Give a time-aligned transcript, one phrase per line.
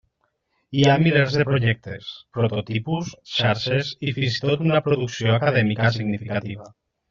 [0.77, 2.07] Hi ha milers de projectes,
[2.39, 6.73] prototipus, xarxes i fins i tot una producció acadèmica significativa.